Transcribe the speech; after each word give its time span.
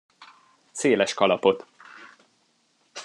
Széles 0.71 1.13
kalapot. 1.13 1.65